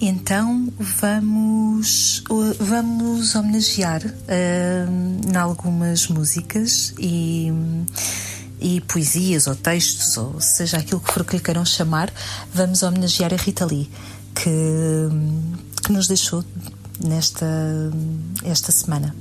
[0.00, 2.22] Então vamos,
[2.60, 7.52] vamos homenagear uh, em algumas músicas e
[8.60, 12.12] e poesias ou textos, ou seja aquilo que for que lhe queiram chamar,
[12.52, 13.90] vamos homenagear a Rita Lee,
[14.34, 14.50] que,
[15.82, 16.44] que nos deixou
[17.02, 17.46] nesta
[18.44, 19.14] esta semana.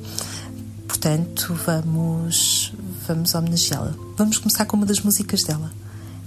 [0.88, 2.74] Portanto, vamos
[3.08, 3.94] vamos homenageá-la.
[4.18, 5.72] Vamos começar com uma das músicas dela.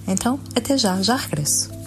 [0.07, 1.82] Então, até já, já regresso.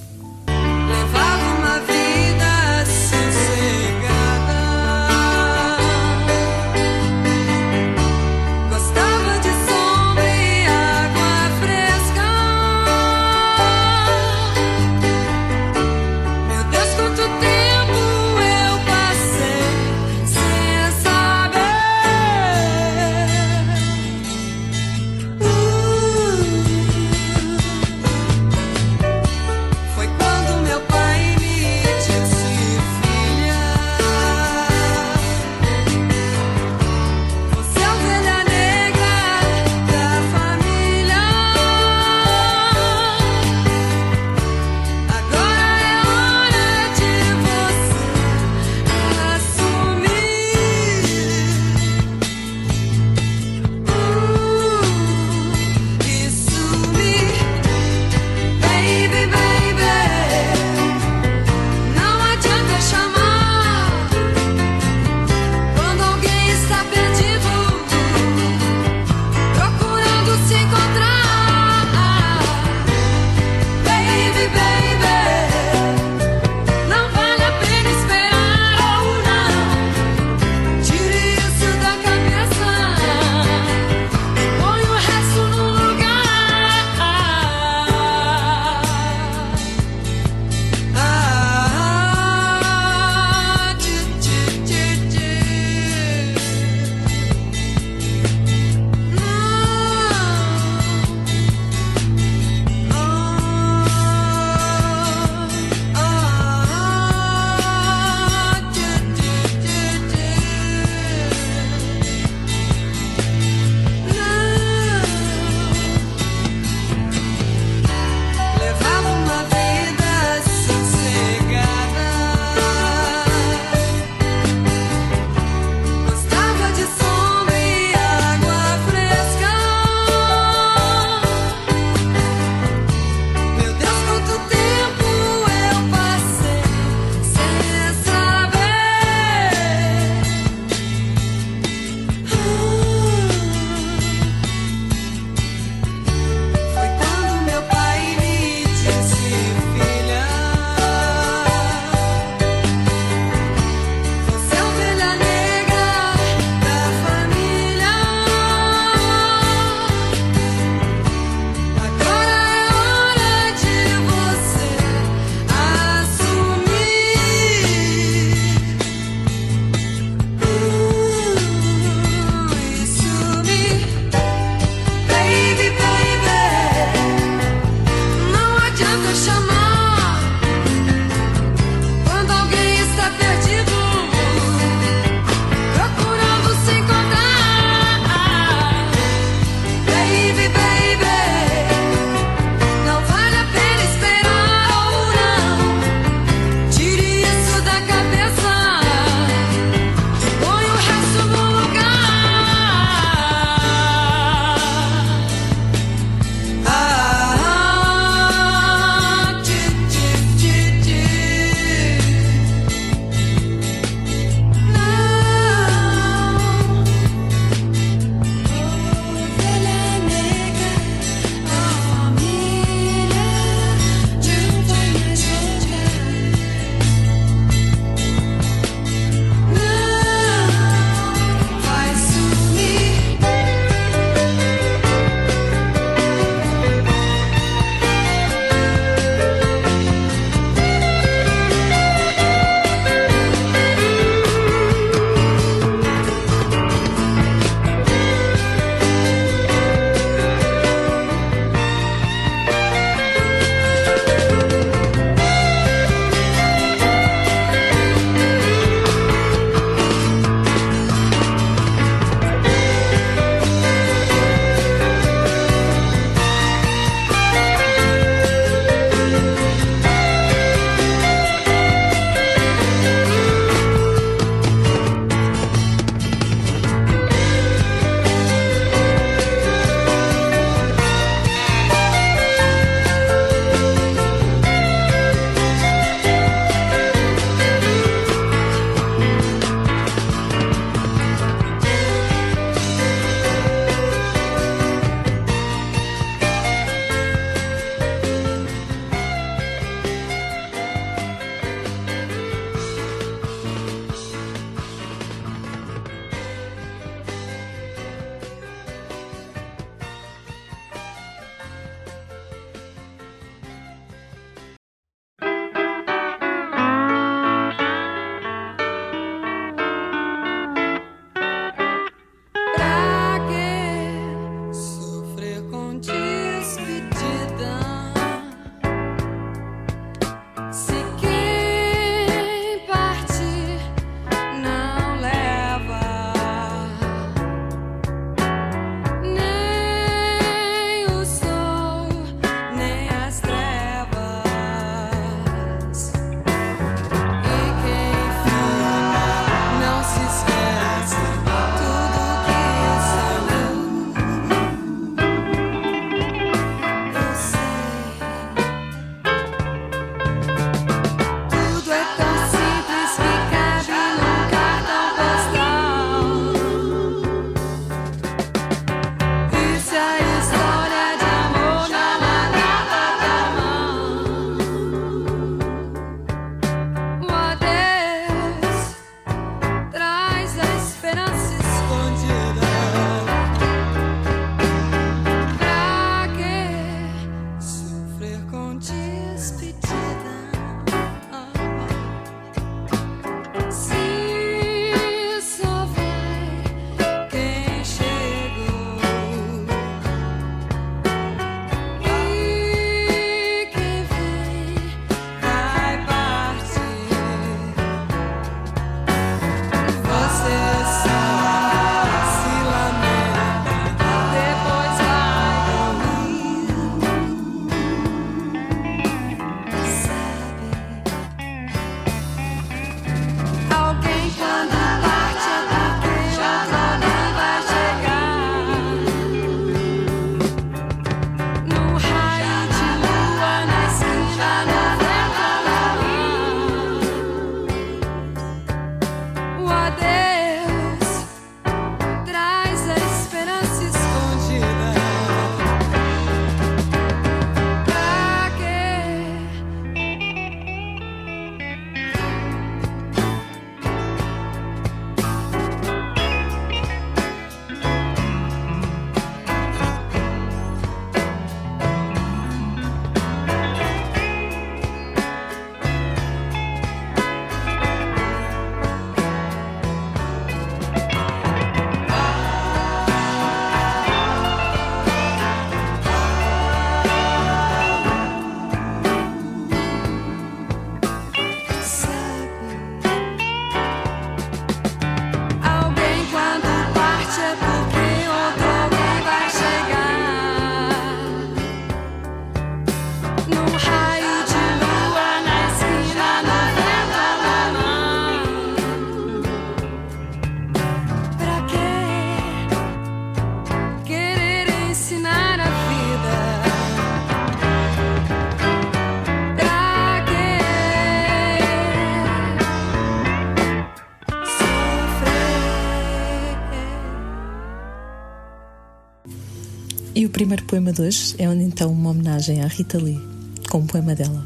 [520.25, 523.00] Primeiro poema de hoje é então uma homenagem à Rita Lee,
[523.48, 524.25] com um poema dela.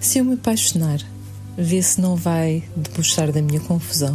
[0.00, 0.98] Se eu me apaixonar,
[1.58, 4.14] vê se não vai debochar da minha confusão.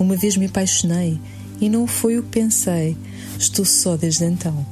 [0.00, 1.20] Uma vez me apaixonei
[1.60, 2.96] e não foi o que pensei,
[3.38, 4.66] estou só desde então.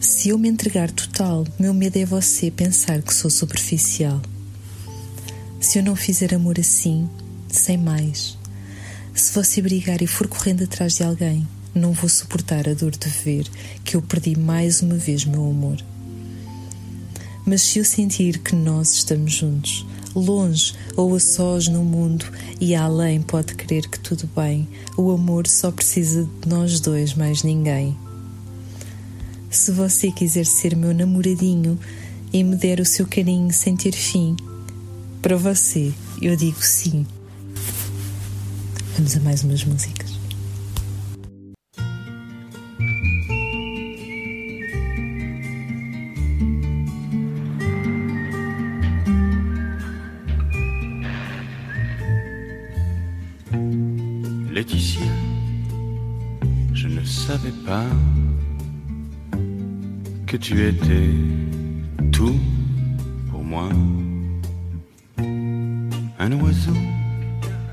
[0.00, 4.22] Se eu me entregar total, meu medo é você pensar que sou superficial.
[5.60, 7.06] Se eu não fizer amor assim,
[7.46, 8.38] sem mais,
[9.12, 13.08] se você brigar e for correndo atrás de alguém, não vou suportar a dor de
[13.08, 13.46] ver
[13.84, 15.76] que eu perdi mais uma vez meu amor.
[17.44, 22.24] Mas se eu sentir que nós estamos juntos, longe ou a sós no mundo
[22.60, 24.66] e além pode crer que tudo bem,
[24.96, 27.96] o amor só precisa de nós dois, mais ninguém.
[29.50, 31.78] Se você quiser ser meu namoradinho
[32.32, 34.34] e me der o seu carinho sem ter fim,
[35.20, 37.06] para você eu digo sim.
[38.96, 40.05] Vamos a mais umas músicas.
[57.46, 57.84] Savais pas
[60.26, 61.10] que tu étais
[62.12, 62.38] tout
[63.30, 63.68] pour moi.
[66.18, 66.76] Un oiseau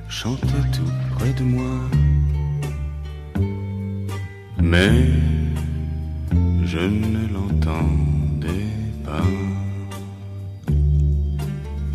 [0.10, 1.74] chantait tout près de moi.
[4.62, 5.08] Mais
[6.66, 8.70] je ne l'entendais
[9.04, 9.28] pas.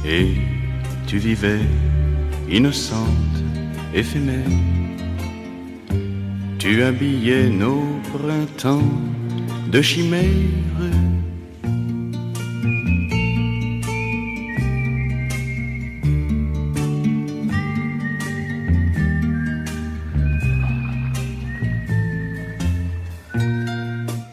[0.06, 0.34] Et
[1.06, 1.60] tu vivais
[2.50, 3.36] innocente,
[3.94, 4.77] éphémère.
[6.70, 7.82] Tu habillais nos
[8.12, 8.92] printemps
[9.72, 10.20] de chimères.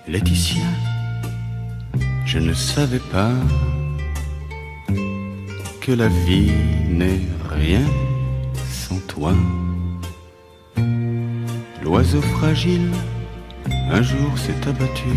[0.09, 0.67] Laetitia,
[2.25, 3.31] je ne savais pas
[5.79, 6.51] que la vie
[6.89, 7.85] n'est rien
[8.69, 9.33] sans toi.
[11.85, 12.89] L'oiseau fragile
[13.91, 15.13] un jour s'est abattu.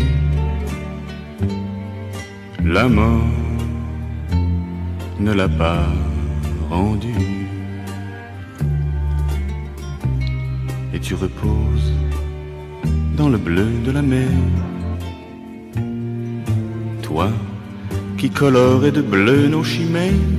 [2.63, 3.25] La mort
[5.19, 5.87] ne l'a pas
[6.69, 7.15] rendu.
[10.93, 11.91] Et tu reposes
[13.17, 14.29] dans le bleu de la mer.
[17.01, 17.29] Toi
[18.19, 20.38] qui colorais de bleu nos chimères.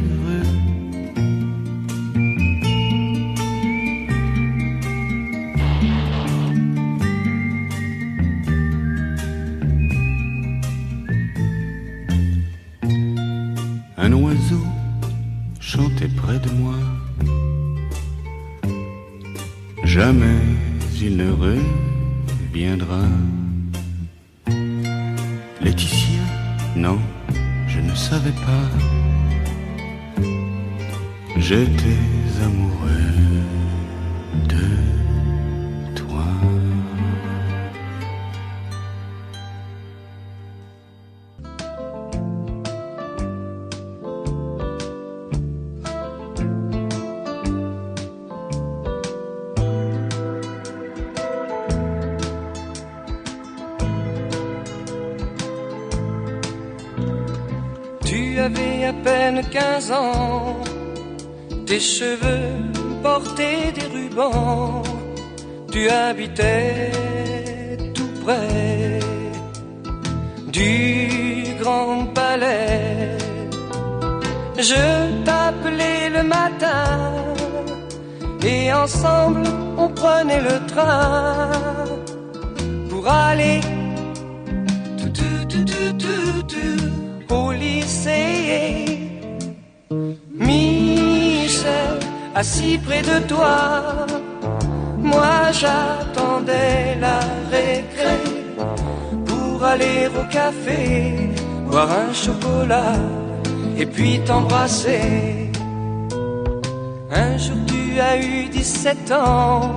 [109.10, 109.76] 17 ans,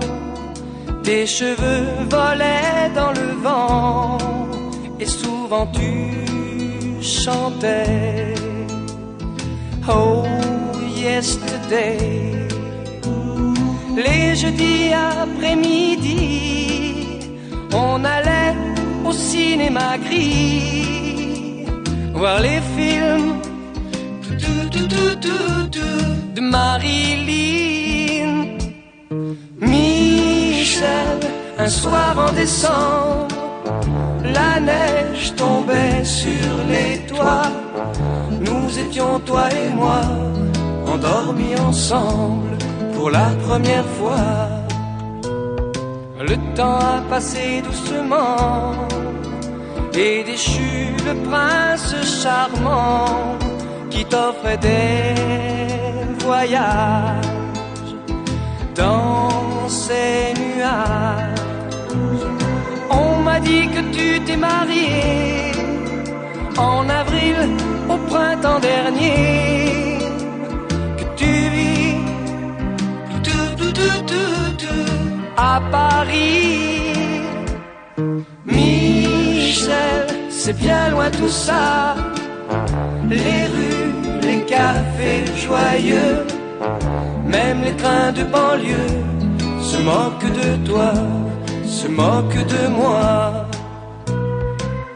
[1.04, 4.18] tes cheveux volaient dans le vent
[5.00, 8.36] et souvent tu chantais.
[9.88, 10.24] Oh,
[10.96, 12.48] yesterday.
[13.96, 16.20] Les jeudis après-midi,
[17.74, 18.56] on allait
[19.04, 21.66] au cinéma gris
[22.14, 23.34] voir les films
[26.36, 27.83] de Marilyn.
[31.58, 33.28] Un soir en décembre,
[34.24, 37.52] La neige tombait sur les toits.
[38.42, 40.02] Nous étions toi et moi
[40.88, 42.58] endormis ensemble
[42.94, 44.54] pour la première fois.
[46.20, 48.74] Le temps a passé doucement
[49.94, 53.38] et déchu le prince charmant
[53.90, 55.14] qui t'offrait des
[56.26, 57.34] voyages
[59.74, 61.42] ces nuages.
[62.90, 65.52] On m'a dit que tu t'es marié
[66.58, 67.38] en avril
[67.94, 69.98] au printemps dernier,
[71.00, 71.96] que tu vis
[73.28, 74.94] tout, tout, tout, tout, tout,
[75.38, 76.94] à Paris.
[78.46, 81.96] Michel, c'est bien loin tout ça,
[83.10, 83.94] les rues,
[84.28, 86.26] les cafés joyeux
[87.26, 89.23] même les trains de banlieue
[89.74, 90.94] se moquent de toi,
[91.66, 93.48] se moquent de moi.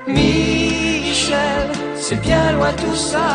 [0.08, 3.30] Michel, c'est bien loin tout ça.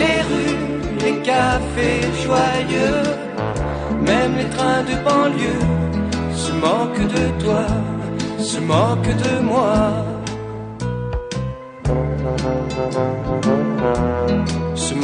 [0.00, 0.64] Les rues,
[1.04, 3.02] les cafés joyeux,
[4.10, 5.66] même les trains de banlieue
[6.42, 7.66] se moquent de toi,
[8.50, 9.78] se moquent de moi.
[14.74, 14.94] Se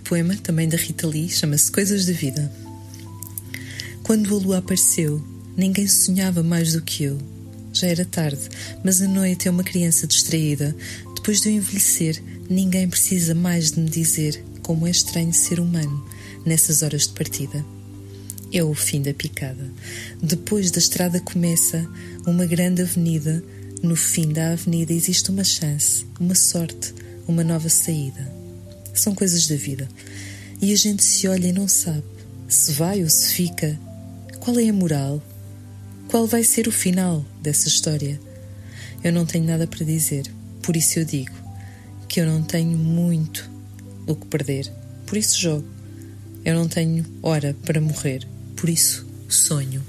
[0.00, 2.50] poema, também da Rita Lee, chama-se Coisas da Vida.
[4.02, 5.22] Quando a lua apareceu,
[5.56, 7.18] ninguém sonhava mais do que eu.
[7.72, 8.48] Já era tarde,
[8.82, 10.74] mas a noite é uma criança distraída.
[11.14, 16.04] Depois de eu envelhecer, ninguém precisa mais de me dizer como é estranho ser humano
[16.44, 17.64] nessas horas de partida.
[18.52, 19.70] É o fim da picada.
[20.22, 21.88] Depois da estrada começa
[22.26, 23.44] uma grande avenida.
[23.82, 26.94] No fim da avenida existe uma chance, uma sorte,
[27.28, 28.37] uma nova saída.
[28.98, 29.88] São coisas da vida.
[30.60, 32.02] E a gente se olha e não sabe
[32.48, 33.78] se vai ou se fica.
[34.40, 35.22] Qual é a moral?
[36.08, 38.18] Qual vai ser o final dessa história?
[39.04, 40.26] Eu não tenho nada para dizer,
[40.62, 41.36] por isso eu digo
[42.08, 43.48] que eu não tenho muito
[44.06, 44.72] o que perder,
[45.06, 45.68] por isso jogo.
[46.44, 49.84] Eu não tenho hora para morrer, por isso sonho.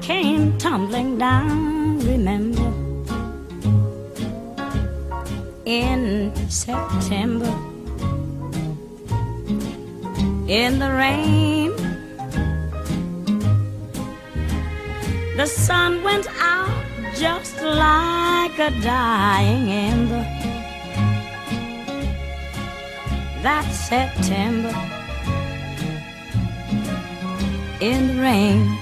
[0.00, 2.70] Came tumbling down, remember,
[5.64, 7.52] in September.
[10.46, 11.72] in the rain.
[15.38, 16.84] The sun went out
[17.16, 20.24] just like a dying ember.
[23.42, 24.74] That September
[27.80, 28.78] in the rain.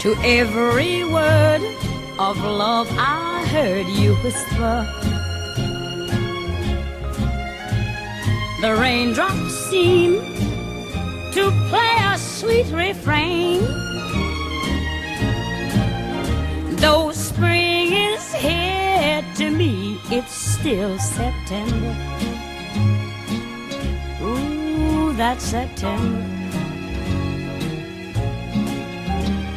[0.00, 1.62] To every word
[2.18, 4.86] of love I heard you whisper.
[8.60, 10.20] The raindrops seem
[11.32, 13.60] to play a sweet refrain.
[16.76, 22.31] Though spring is here to me, it's still September.
[25.22, 26.18] Ooh, that's September.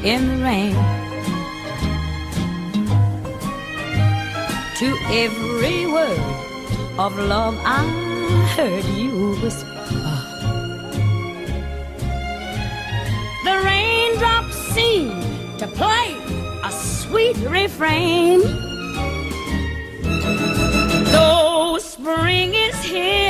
[0.04, 0.76] In the rain.
[4.78, 4.88] To
[5.24, 6.20] every word
[7.00, 7.84] of love I
[8.56, 9.72] heard you whisper.
[13.46, 15.10] The raindrops seem
[15.58, 16.16] to play
[16.64, 18.42] a sweet refrain.
[21.12, 23.25] Though spring is here,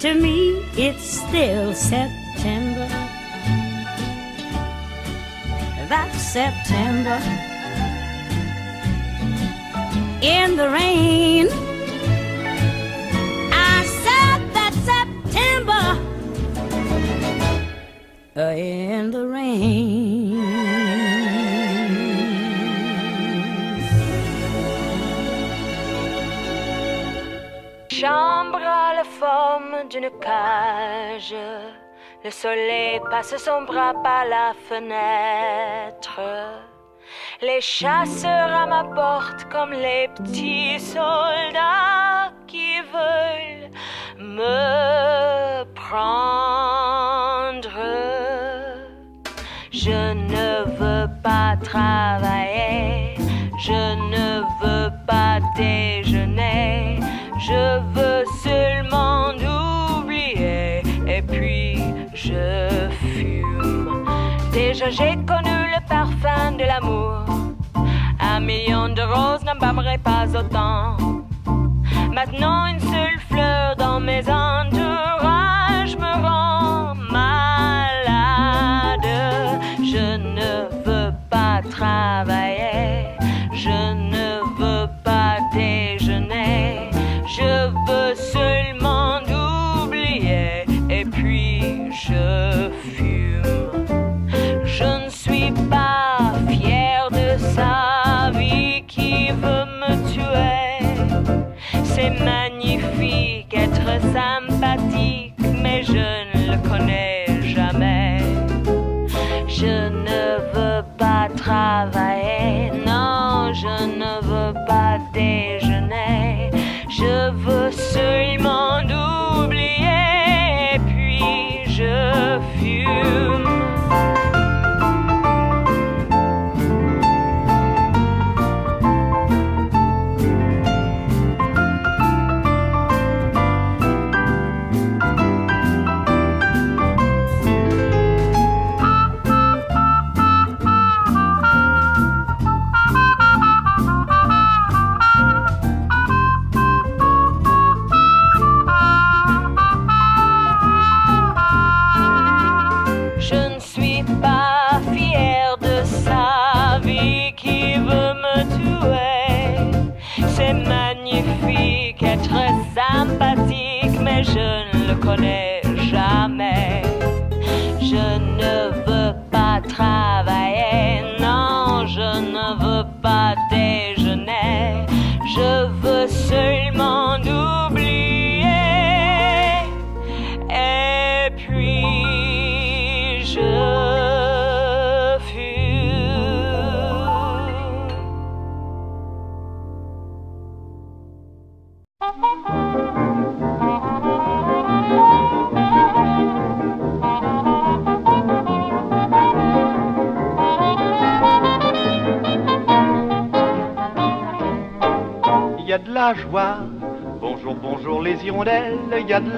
[0.00, 2.88] to me it's still September.
[5.88, 7.18] That's September.
[10.22, 11.48] In the rain.
[13.52, 15.84] I said that September.
[18.36, 20.17] uh, In the rain.
[29.88, 31.34] D'une cage.
[32.24, 36.20] Le soleil passe son bras par la fenêtre.
[37.40, 43.70] Les chasseurs à ma porte comme les petits soldats qui veulent
[44.18, 46.08] me prendre.
[49.70, 53.14] Je ne veux pas travailler,
[53.58, 57.00] je ne veux pas déjeuner,
[57.38, 59.37] je veux seulement
[62.28, 64.04] je fume.
[64.52, 67.24] Déjà j'ai connu le parfum de l'amour,
[68.20, 70.96] un million de roses n'embâmerait pas autant.
[72.12, 75.57] Maintenant une seule fleur dans mes entourages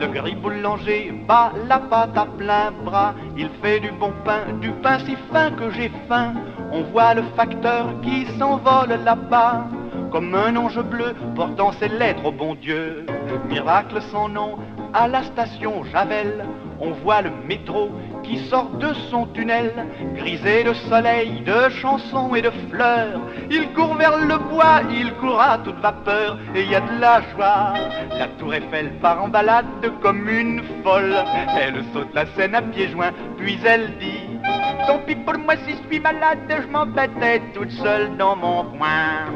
[0.00, 4.70] Le gris boulanger bat la pâte à plein bras, il fait du bon pain, du
[4.82, 6.34] pain si fin que j'ai faim.
[6.70, 9.64] On voit le facteur qui s'envole là-bas,
[10.12, 13.06] comme un ange bleu portant ses lettres au bon Dieu.
[13.48, 14.58] Miracle sans nom,
[14.94, 16.44] à la station Javel,
[16.78, 17.90] on voit le métro
[18.22, 19.72] qui sort de son tunnel,
[20.14, 23.20] grisé de soleil, de chansons et de fleurs.
[23.50, 27.00] Il court vers le bois, il court à toute vapeur, et il y a de
[27.00, 27.74] la joie.
[28.18, 29.66] La tour Eiffel part en balade
[30.00, 31.14] comme une folle.
[31.58, 34.38] Elle saute la scène à pieds joints, puis elle dit
[34.86, 39.26] Tant pis pour moi si je suis malade, je m'embêtais toute seule dans mon coin.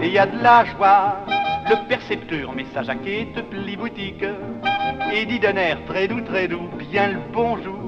[0.00, 1.16] Et il y a de la joie.
[1.70, 4.24] Le percepteur met sa jaquette pli boutique
[5.12, 7.81] et dit d'un air très doux, très doux, bien le bonjour.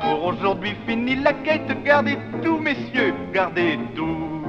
[0.00, 4.42] Pour aujourd'hui fini la quête, gardez tout, messieurs, gardez tout.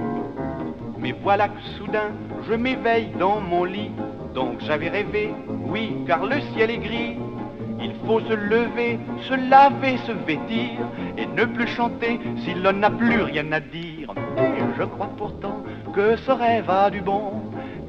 [0.98, 2.12] Mais voilà que soudain,
[2.48, 3.92] je m'éveille dans mon lit.
[4.34, 7.18] Donc j'avais rêvé, oui, car le ciel est gris.
[7.82, 10.80] Il faut se lever, se laver, se vêtir
[11.18, 14.14] et ne plus chanter si l'on n'a plus rien à dire.
[14.38, 15.64] Et je crois pourtant
[15.94, 17.34] que ce rêve a du bon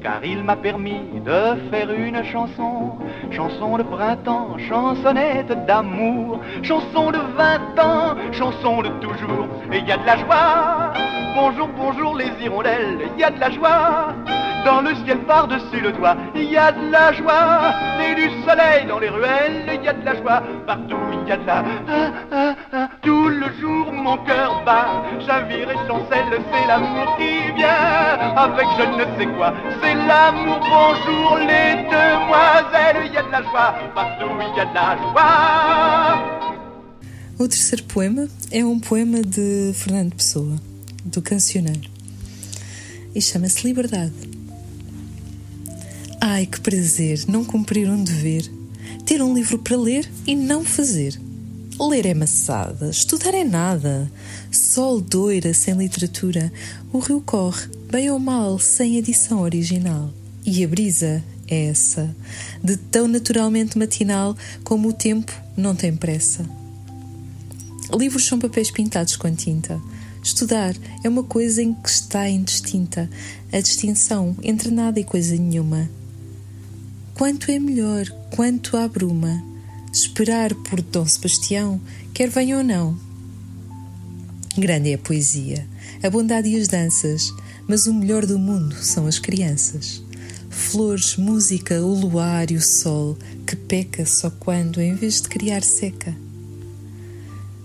[0.01, 2.97] car il m'a permis de faire une chanson,
[3.31, 9.91] chanson de printemps, chansonnette d'amour, chanson de vingt ans, chanson de toujours, et il y
[9.91, 10.93] a de la joie.
[11.35, 14.13] Bonjour, bonjour les hirondelles, il y a de la joie.
[14.65, 17.73] Dans le ciel par-dessus le toit, il y a de la joie.
[18.01, 20.41] Et du soleil dans les ruelles, il y a de la joie.
[20.65, 21.63] Partout, il y a de la...
[21.87, 22.89] Ah, ah, ah.
[23.01, 25.03] Tout le jour, mon cœur bat.
[25.25, 28.35] Chavire et chancelle, c'est l'amour qui vient.
[28.35, 29.53] Avec je ne sais quoi,
[29.87, 30.59] c'est l'amour.
[30.59, 33.73] Bonjour les demoiselles, il y a de la joie.
[33.95, 36.37] Partout, il y a de la joie.
[37.39, 40.55] O terceiro poema é um poema de Fernando Pessoa,
[41.05, 41.89] do Cancioneiro,
[43.13, 44.13] e chama-se Liberdade.
[46.19, 48.43] Ai, que prazer não cumprir um dever,
[49.05, 51.19] ter um livro para ler e não fazer.
[51.79, 54.11] Ler é maçada, estudar é nada.
[54.51, 56.51] Sol doira sem literatura,
[56.91, 60.13] o rio corre, bem ou mal, sem edição original.
[60.45, 62.13] E a brisa é essa,
[62.63, 66.45] de tão naturalmente matinal como o tempo não tem pressa.
[67.97, 69.81] Livros são papéis pintados com tinta.
[70.21, 73.09] Estudar é uma coisa em que está indistinta
[73.53, 75.89] a distinção entre nada e coisa nenhuma.
[77.13, 79.41] Quanto é melhor, quanto há bruma,
[79.93, 81.79] esperar por Dom Sebastião,
[82.13, 82.99] quer venha ou não.
[84.57, 85.65] Grande é a poesia,
[86.03, 87.31] a bondade e as danças,
[87.67, 90.01] mas o melhor do mundo são as crianças.
[90.49, 95.63] Flores, música, o luar e o sol, que peca só quando, em vez de criar,
[95.63, 96.15] seca.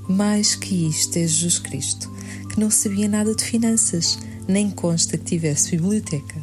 [0.08, 2.10] Mais que isto é Jesus Cristo,
[2.50, 6.42] que não sabia nada de finanças, nem consta que tivesse biblioteca.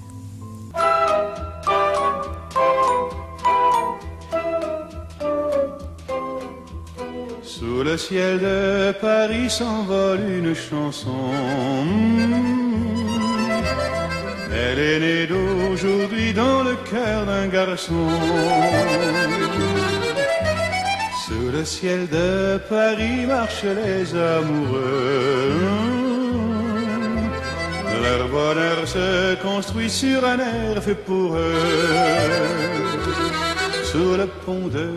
[7.44, 12.69] Sous le ciel de Paris s'envole une chanson.
[14.72, 18.08] Elle est née d'aujourd'hui dans le cœur d'un garçon.
[21.26, 25.54] Sous le ciel de Paris marchent les amoureux.
[28.04, 31.56] Leur bonheur se construit sur un air fait pour eux.
[33.86, 34.92] Sous le pont de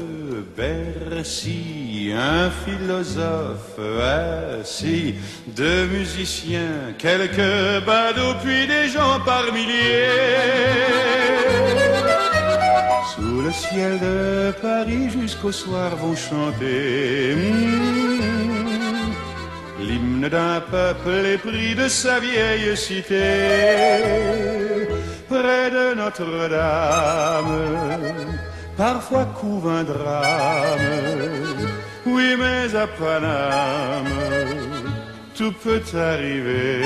[0.57, 3.78] Bercy, un philosophe
[4.61, 5.14] assis,
[5.48, 10.09] deux musiciens, quelques badauds, puis des gens par milliers.
[13.14, 19.12] Sous le ciel de Paris jusqu'au soir vont chanter hmm,
[19.81, 24.00] l'hymne d'un peuple épris de sa vieille cité.
[25.28, 27.52] Près de Notre-Dame,
[28.76, 30.78] parfois couve un drame.
[32.06, 34.04] Oui, mais à Paname,
[35.37, 36.80] tout peut arriver.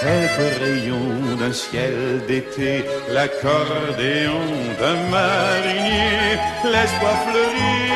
[0.00, 4.46] Quelques rayons d'un ciel d'été, l'accordéon
[4.78, 7.90] d'un marinier, l'espoir fleurit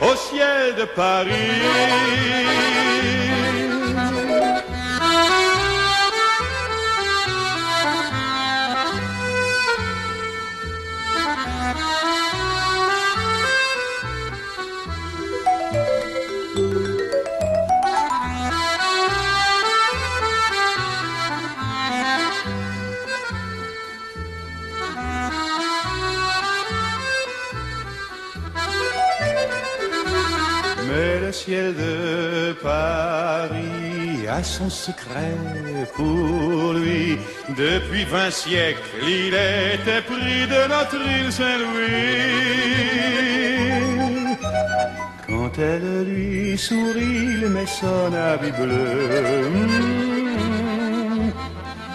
[0.00, 1.62] au ciel de Paris.
[31.46, 35.36] ciel de Paris a son secret
[35.94, 37.18] pour lui.
[37.56, 42.46] Depuis vingt siècles, il était pris de notre île Saint-Louis.
[45.28, 50.15] Quand elle lui sourit, il met son habit bleu.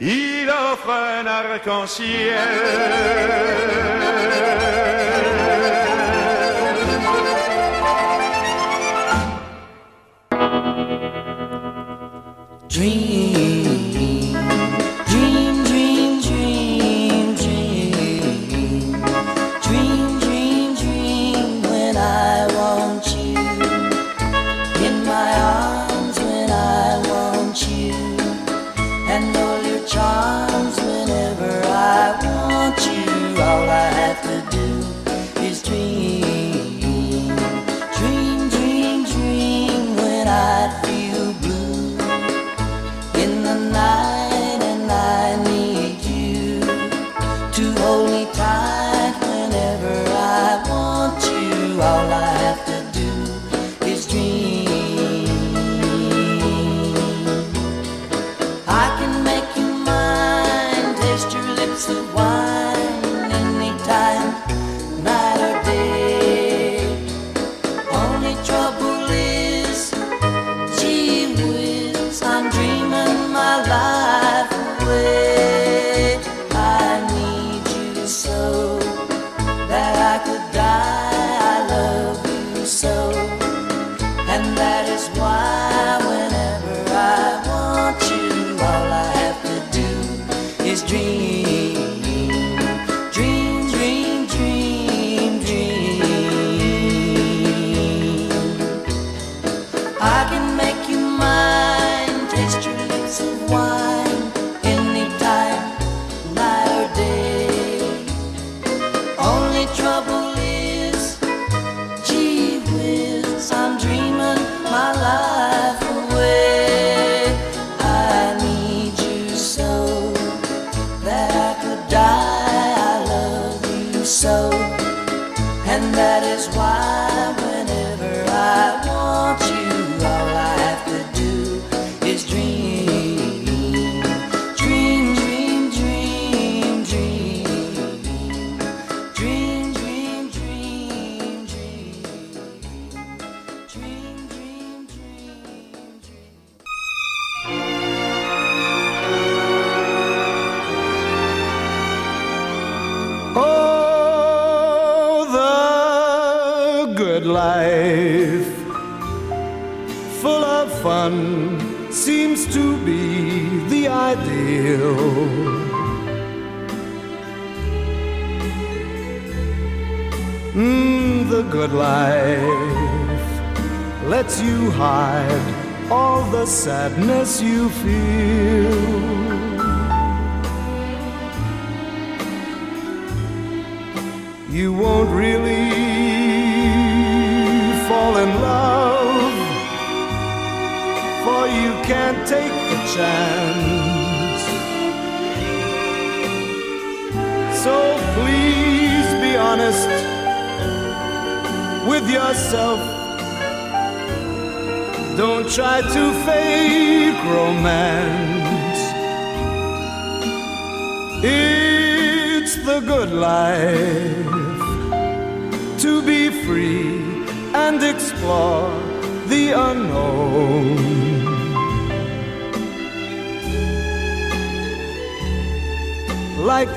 [0.00, 3.16] il offre un arc-en-ciel.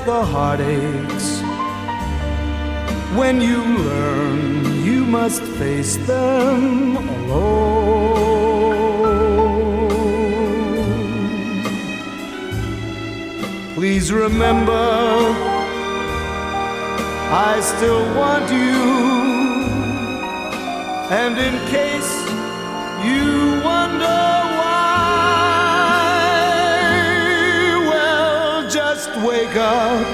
[0.04, 1.42] the heartaches.
[3.18, 8.20] When you learn, you must face them alone.
[13.74, 14.72] Please remember,
[17.32, 18.80] I still want you,
[21.10, 21.89] and in case
[29.50, 30.06] wake up,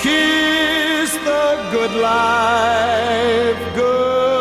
[0.00, 4.31] kiss the good life goodbye.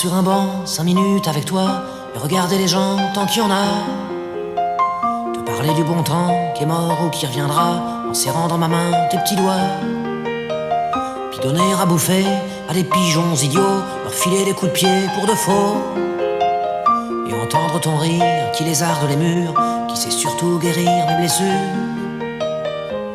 [0.00, 1.82] Sur un banc, cinq minutes avec toi,
[2.14, 3.66] et regarder les gens tant qu'il y en a.
[5.34, 8.68] Te parler du bon temps qui est mort ou qui reviendra, en serrant dans ma
[8.68, 9.68] main tes petits doigts.
[11.30, 12.24] Puis donner à bouffer
[12.66, 15.76] à des pigeons idiots, leur filer des coups de pied pour de faux.
[17.28, 19.52] Et entendre ton rire qui lézarde les murs,
[19.86, 21.68] qui sait surtout guérir mes blessures.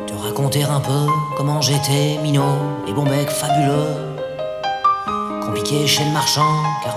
[0.06, 1.06] Te raconter un peu
[1.36, 3.88] comment j'étais minot et bon bec fabuleux.
[5.44, 6.62] Compliqué chez le marchand,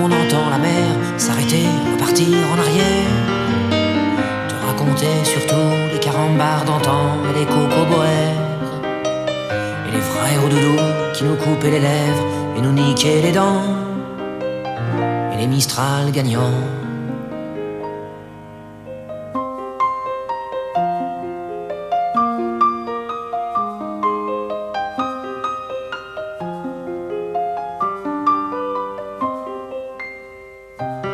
[0.00, 3.14] on entend la mer s'arrêter, repartir en arrière.
[4.48, 8.44] Te raconter surtout les carambars d'antan et les cocoboères
[9.86, 10.76] et les frères au doudou
[11.14, 12.26] qui nous coupaient les lèvres
[12.56, 13.62] et nous niquaient les dents
[15.32, 16.77] et les Mistral gagnants.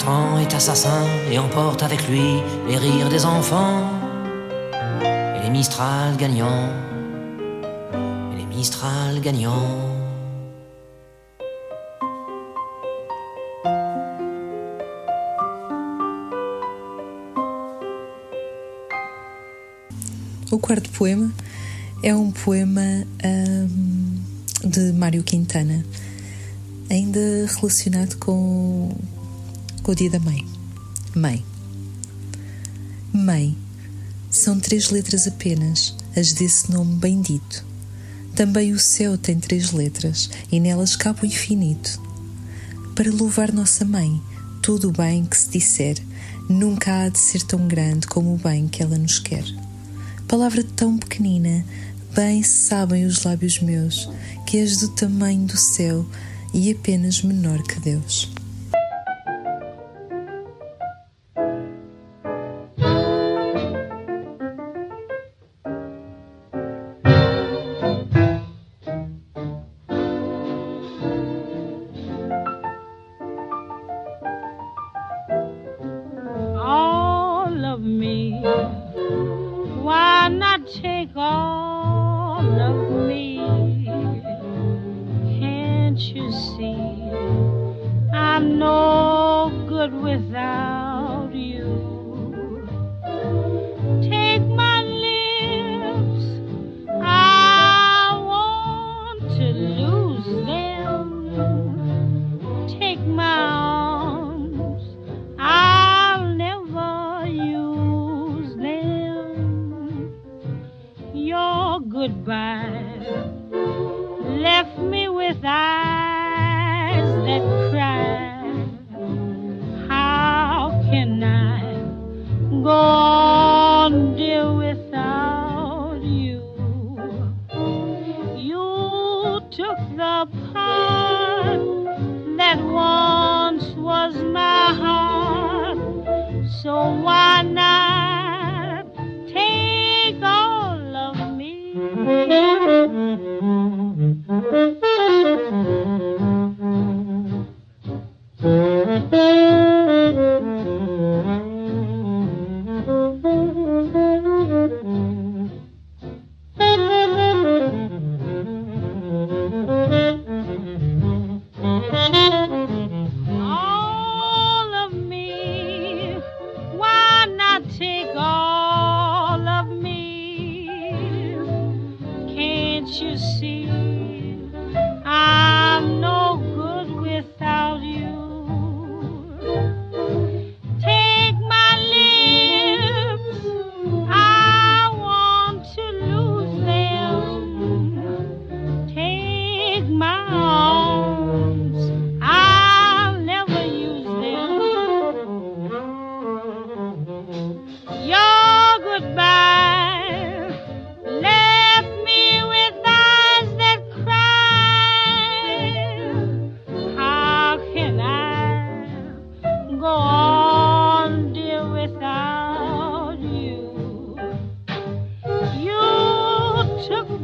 [0.00, 3.84] Temps est assassin et emporte avec lui les rires des enfants
[5.02, 6.70] et les Mistral gagnants.
[8.32, 10.00] Et les Mistral gagnants.
[20.50, 21.30] O quarto poema
[22.02, 24.20] é um poema hum,
[24.64, 25.84] de Mário Quintana,
[26.90, 27.20] ainda
[27.60, 28.90] relacionado com,
[29.82, 30.46] com o dia da mãe.
[31.14, 31.44] Mãe.
[33.12, 33.56] Mãe.
[34.30, 37.64] São três letras apenas, as desse nome bendito.
[38.34, 42.00] Também o céu tem três letras e nelas cabe o infinito.
[42.94, 44.22] Para louvar nossa mãe,
[44.62, 45.96] todo o bem que se disser,
[46.48, 49.44] nunca há de ser tão grande como o bem que ela nos quer.
[50.28, 51.64] Palavra tão pequenina,
[52.14, 54.08] bem sabem os lábios meus
[54.46, 56.04] que és do tamanho do céu
[56.52, 58.30] e apenas menor que Deus.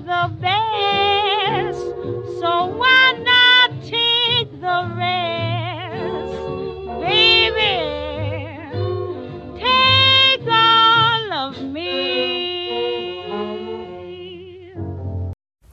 [0.07, 1.83] The best,
[2.39, 6.39] so why not take the rest,
[7.03, 7.75] baby?
[9.59, 11.95] Take all of me.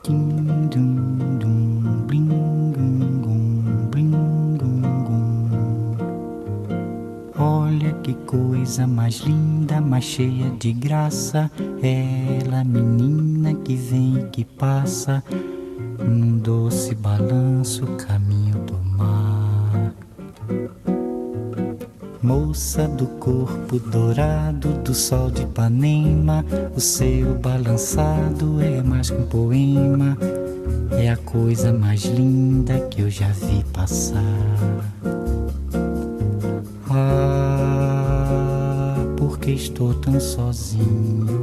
[0.04, 4.14] Ding dum dum bling gum gum bling.
[7.38, 11.52] Olha que coisa mais linda, mais cheia de graça.
[11.84, 13.23] Ela, menina
[13.64, 15.24] que vem e que passa
[16.00, 19.94] num doce balanço, caminho do mar.
[22.22, 26.46] Moça do corpo dourado do sol de Ipanema,
[26.76, 30.18] o seu balançado é mais que um poema,
[30.92, 34.20] é a coisa mais linda que eu já vi passar.
[36.90, 41.43] Ah, porque estou tão sozinho.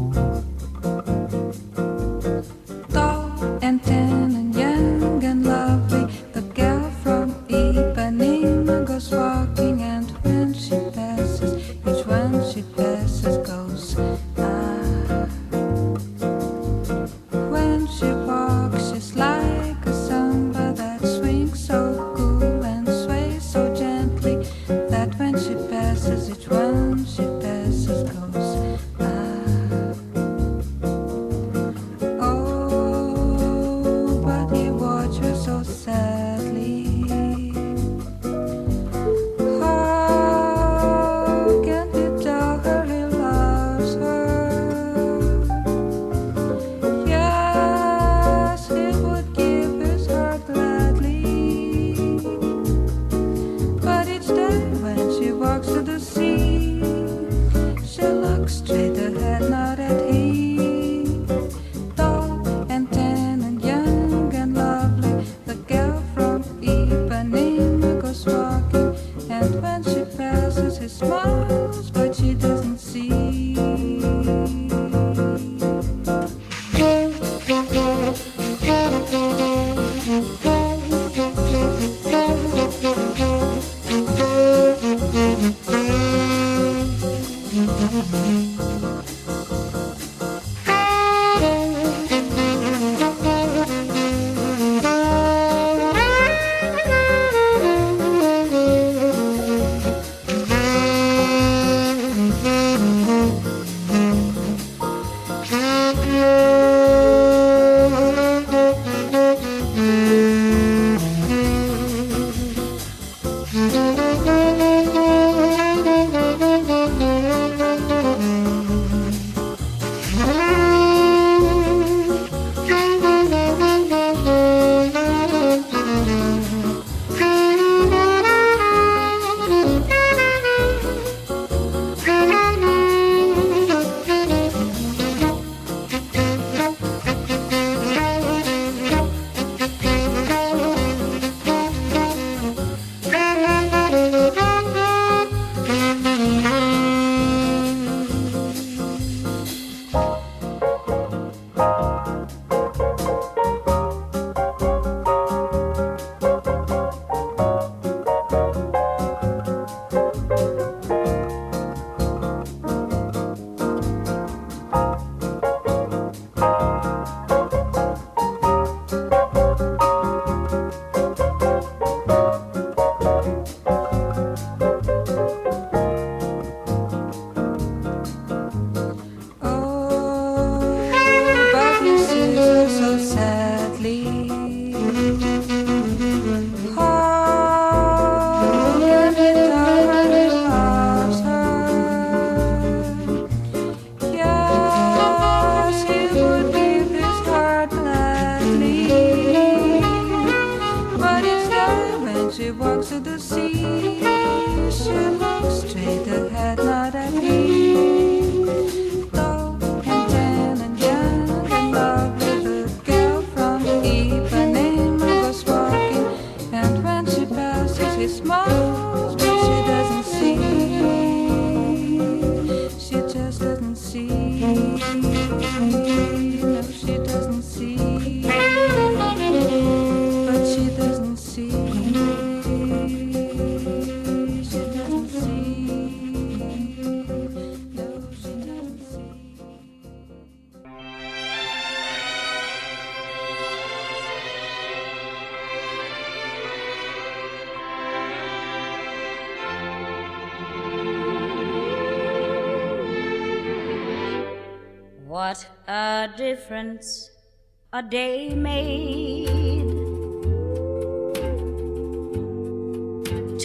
[257.81, 259.69] A day made.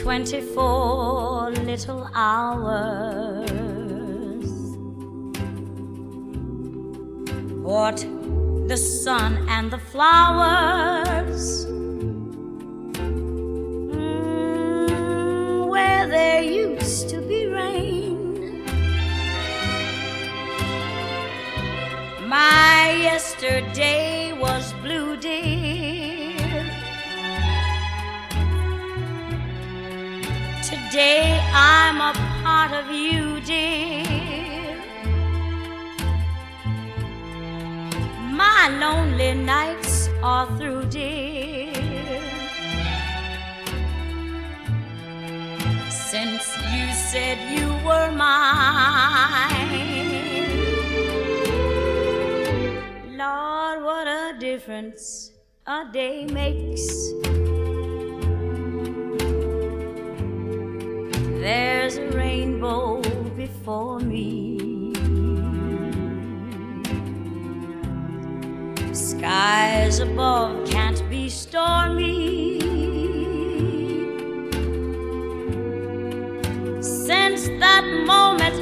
[0.02, 3.20] Twenty-four little hours.
[7.70, 7.98] What
[8.68, 11.66] the sun and the flowers.
[13.86, 14.08] Mm,
[15.72, 18.64] where there used to be rain.
[22.28, 24.15] My yesterday
[32.78, 34.76] of you, dear.
[38.42, 41.72] My lonely nights are through, dear.
[45.88, 49.76] Since you said you were mine.
[53.22, 55.30] Lord, what a difference
[55.66, 56.86] a day makes.
[61.46, 61.98] There's
[62.56, 63.02] rainbow
[63.36, 64.92] before me.
[68.92, 72.60] Skies above can't be stormy.
[76.80, 78.55] Since that moment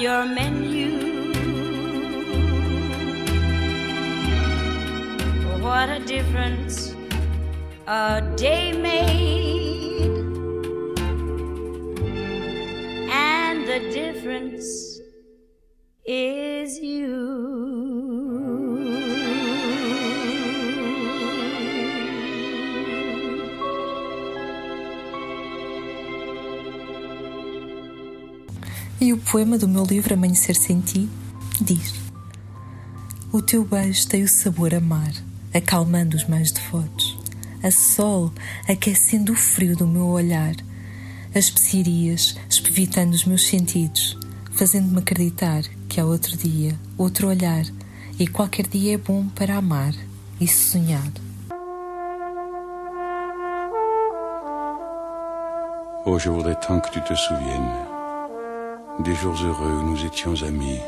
[0.00, 1.32] your menu.
[5.60, 6.94] What a difference
[7.86, 10.10] a day made,
[13.10, 15.00] and the difference
[16.04, 17.25] is you.
[29.30, 31.08] Poema do meu livro Amanhecer Sem Ti
[31.60, 31.94] diz:
[33.32, 35.12] O teu beijo tem o sabor a mar,
[35.52, 37.18] acalmando os mais devotos,
[37.62, 38.32] a sol
[38.68, 40.54] aquecendo o frio do meu olhar,
[41.34, 44.16] as especiarias espevitando os meus sentidos,
[44.52, 47.64] fazendo-me acreditar que há outro dia, outro olhar,
[48.18, 49.92] e qualquer dia é bom para amar
[50.40, 51.10] e sonhar.
[56.08, 57.95] Oh, je voudrais tant que tu te souviennes
[59.00, 60.80] des jours heureux où nous étions amis.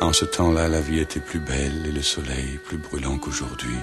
[0.00, 3.76] En ce temps-là, la vie était plus belle et le soleil plus brûlant qu'aujourd'hui.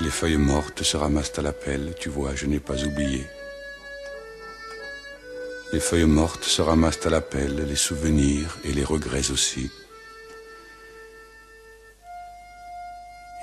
[0.00, 3.24] Les feuilles mortes se ramassent à la pelle, tu vois, je n'ai pas oublié.
[5.72, 9.70] Les feuilles mortes se ramassent à la pelle, les souvenirs et les regrets aussi.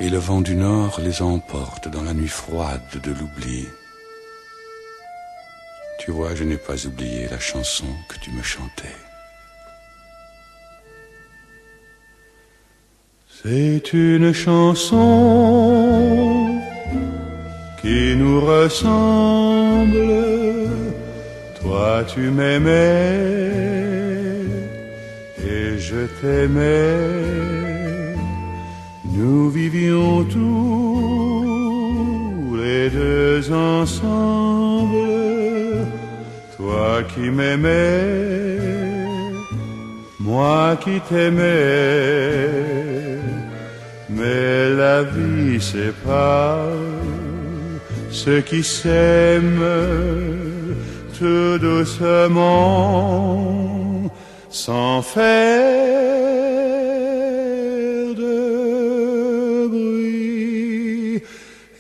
[0.01, 3.67] Et le vent du nord les emporte dans la nuit froide de l'oubli.
[6.09, 8.97] Tu vois, je n'ai pas oublié la chanson que tu me chantais.
[13.27, 15.05] C'est une chanson
[17.79, 20.01] qui nous ressemble.
[21.61, 23.19] Toi tu m'aimais
[25.47, 26.95] et je t'aimais.
[29.05, 31.75] Nous vivions tous
[32.55, 35.38] les deux ensemble.
[36.69, 38.59] Toi qui m'aimais,
[40.19, 42.45] moi qui t'aimais.
[44.07, 46.67] Mais la vie sépare
[48.11, 49.65] ceux qui s'aiment
[51.17, 52.51] tout doucement,
[54.51, 55.25] sans faire
[58.21, 61.23] de bruit.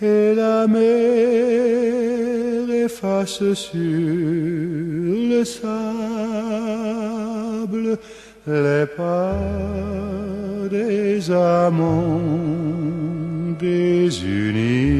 [0.01, 1.18] Et la mer
[2.99, 5.69] efface sur le sable
[8.45, 9.35] les pas
[10.69, 12.19] des amants
[13.57, 14.99] désunis.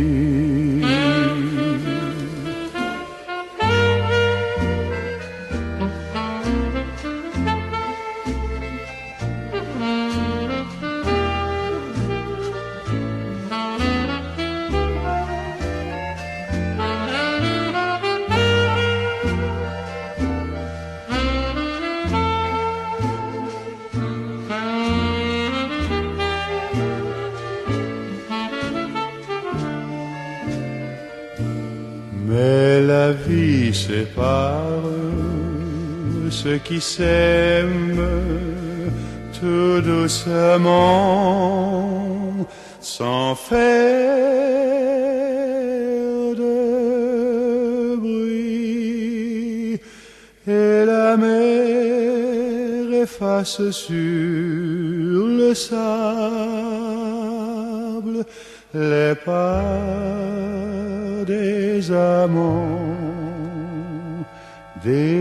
[33.90, 34.86] sépare
[36.30, 38.08] ceux qui s'aiment
[39.40, 40.68] tout doucement
[42.80, 43.60] sans faire
[46.44, 49.80] de bruit.
[50.48, 55.99] Et la mer efface sur le sable
[64.82, 65.18] This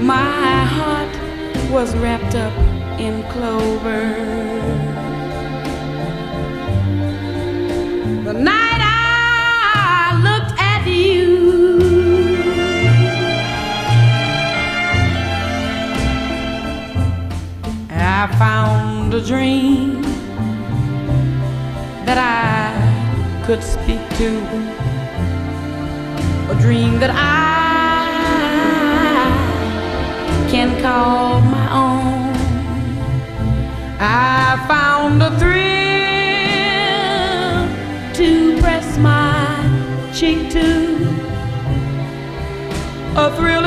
[0.00, 1.14] My heart
[1.72, 2.56] was wrapped up
[3.00, 4.04] in clover.
[8.26, 11.24] The night I looked at you,
[17.90, 20.05] I found a dream
[22.06, 24.28] that I could speak to,
[26.52, 28.06] a dream that I
[30.48, 32.32] can call my own.
[33.98, 35.66] I found a thrill
[38.14, 40.96] to press my cheek to,
[43.16, 43.66] a thrill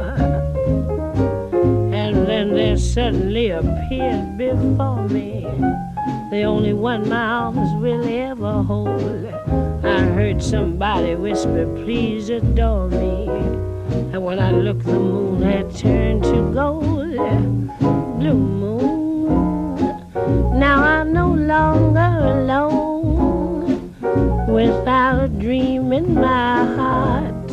[3.01, 5.41] Suddenly appeared before me
[6.29, 9.25] the only one my arms will ever hold.
[9.83, 13.27] I heard somebody whisper, Please adore me.
[14.13, 17.17] And when I looked, the moon had turned to gold.
[18.19, 19.79] Blue moon,
[20.59, 23.95] now I'm no longer alone
[24.47, 27.51] without a dream in my heart,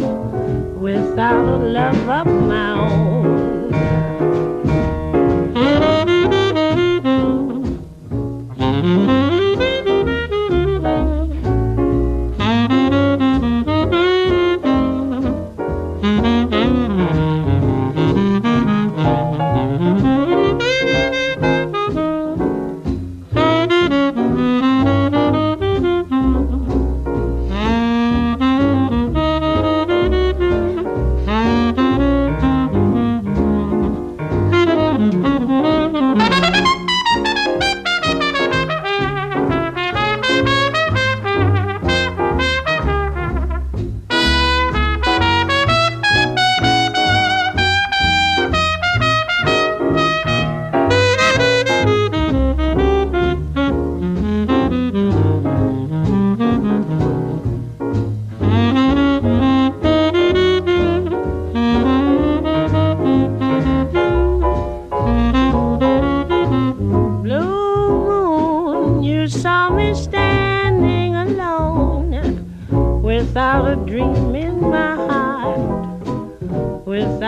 [0.76, 3.47] without a love of my own.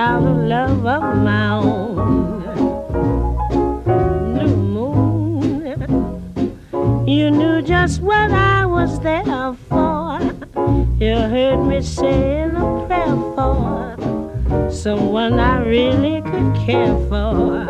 [0.01, 2.41] A love of my own.
[4.33, 5.87] Blue moon,
[7.07, 10.19] you knew just what I was there for.
[10.99, 17.61] You heard me saying a prayer for someone I really could care for.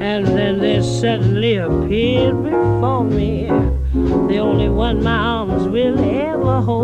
[0.00, 3.48] And then there suddenly appeared before me
[4.28, 6.83] the only one my arms will ever hold.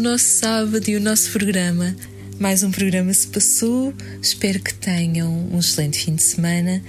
[0.00, 1.94] o nosso sábado e o nosso programa.
[2.38, 3.92] Mais um programa se passou.
[4.22, 6.82] Espero que tenham um excelente fim de semana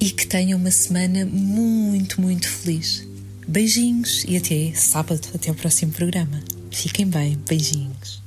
[0.00, 3.06] e que tenham uma semana muito, muito feliz.
[3.46, 6.42] Beijinhos e até sábado, até o próximo programa.
[6.72, 8.20] Fiquem bem, beijinhos.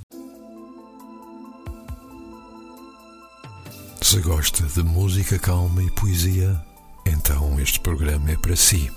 [4.01, 6.57] Se gosta de música calma e poesia,
[7.05, 8.89] então este programa é para si.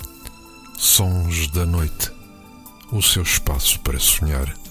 [0.79, 2.13] Sons da Noite
[2.93, 4.64] o seu espaço para sonhar.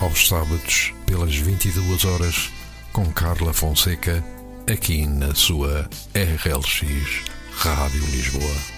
[0.00, 2.50] Aos sábados, pelas 22 horas,
[2.92, 4.24] com Carla Fonseca,
[4.70, 7.22] aqui na sua RLX
[7.56, 8.73] Rádio Lisboa.